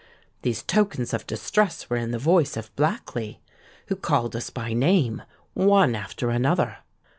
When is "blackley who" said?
2.75-3.95